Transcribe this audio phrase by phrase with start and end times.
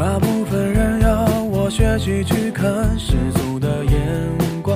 [0.00, 3.92] 大部分人要我学习去看世俗的眼
[4.62, 4.74] 光。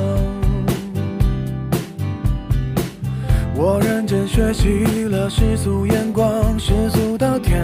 [3.57, 7.59] 我认真学习了世俗眼光，世俗到天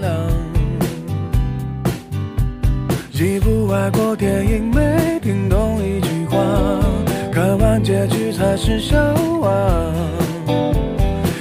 [0.00, 0.14] 亮。
[3.10, 6.38] 一部外国电影没听懂一句话，
[7.32, 8.96] 看完结局才是笑
[9.40, 9.50] 话。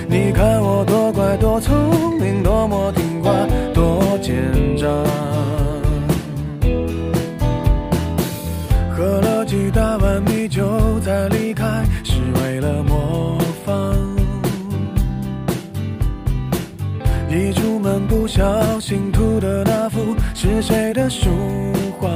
[0.07, 3.31] 你看我多乖多聪明，多么听话，
[8.95, 10.63] 喝了几大碗米酒
[10.99, 13.95] 再离开，是为了模仿。
[17.29, 21.29] 一出门不小心涂的那幅是谁的书
[21.99, 22.09] 画？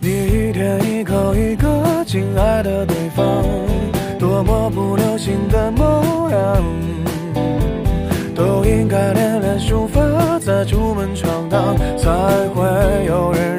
[0.00, 3.24] 你一天一口一个亲爱的对方，
[4.18, 6.62] 多么不流行的模样。
[8.34, 10.00] 都应该练练书法，
[10.38, 12.10] 再出门闯荡，才
[12.54, 12.64] 会
[13.06, 13.58] 有人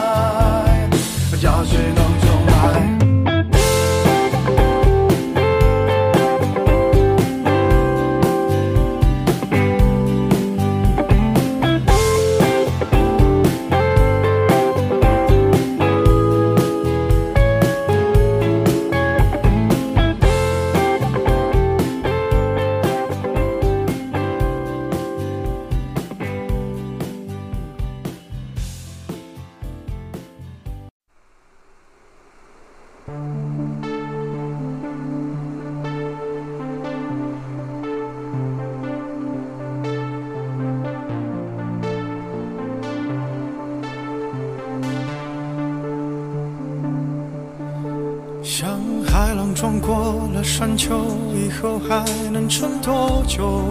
[49.91, 51.01] 过了山丘，
[51.35, 53.61] 以后还能撑多久？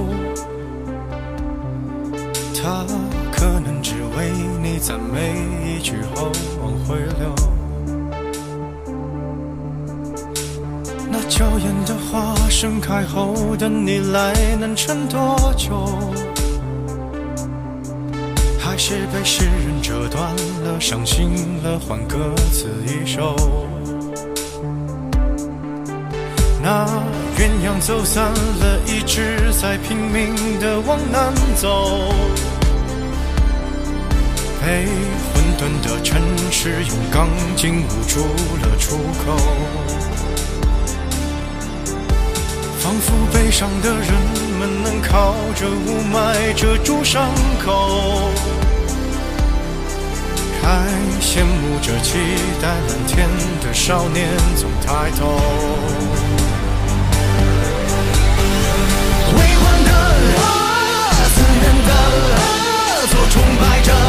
[2.54, 2.84] 他
[3.32, 4.30] 可能只为
[4.62, 5.32] 你赞美
[5.64, 6.30] 一句后
[6.60, 7.34] 往回流。
[11.10, 15.88] 那娇艳的花盛开后等你来，能撑多久？
[18.58, 21.30] 还是被诗人折断了，伤心
[21.62, 22.18] 了，换歌
[22.52, 23.69] 词一首。
[26.62, 26.84] 那
[27.38, 32.12] 鸳鸯走散了，一直在拼命的往南走。
[34.62, 34.84] 被
[35.32, 36.20] 混沌的城
[36.50, 37.26] 市用钢
[37.56, 38.20] 筋捂住
[38.60, 39.38] 了出口，
[42.78, 44.12] 仿佛悲伤的人
[44.58, 47.30] 们能靠着雾霾遮住伤
[47.64, 48.30] 口，
[50.62, 50.86] 还
[51.22, 52.18] 羡慕着期
[52.60, 53.26] 待蓝天
[53.62, 55.40] 的少年总抬头。
[63.30, 63.99] 崇拜着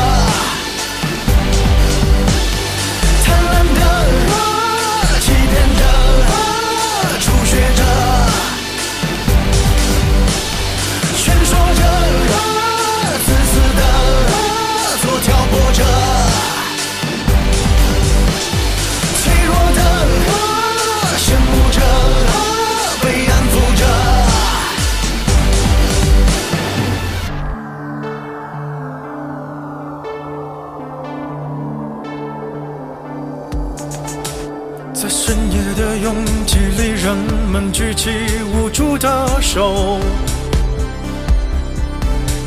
[39.53, 40.00] 手，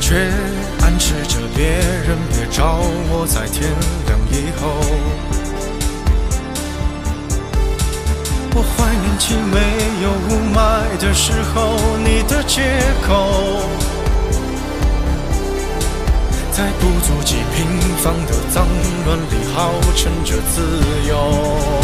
[0.01, 0.15] 却
[0.81, 2.79] 暗示着别人别找
[3.11, 3.69] 我，在天
[4.07, 4.63] 亮以后。
[8.55, 9.61] 我怀念起没
[10.03, 12.63] 有雾霾的时候，你的借
[13.07, 13.69] 口，
[16.53, 17.67] 在不足几平
[17.99, 18.67] 方的脏
[19.05, 21.84] 乱里，号称着自由。